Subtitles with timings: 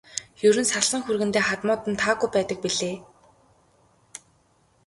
[0.47, 2.97] Ер нь салсан хүргэндээ хадмууд нь таагүй байдаг билээ.